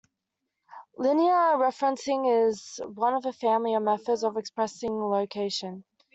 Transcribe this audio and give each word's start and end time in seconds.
Linear 0.97 1.57
referencing 1.59 2.47
is 2.47 2.79
one 2.83 3.13
of 3.13 3.27
a 3.27 3.31
family 3.31 3.75
of 3.75 3.83
methods 3.83 4.23
of 4.23 4.35
expressing 4.35 4.97
location. 4.99 5.83